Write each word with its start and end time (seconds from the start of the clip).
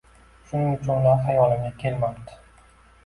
Shuning 0.51 0.71
uchun 0.77 0.97
ular 1.03 1.21
xayolimga 1.27 1.71
kelmabti 1.85 2.41